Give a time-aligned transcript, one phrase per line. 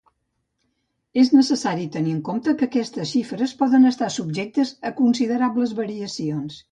[1.23, 6.59] És necessari tenir en compte que aquestes xifres poden estar subjectes a considerables variacions.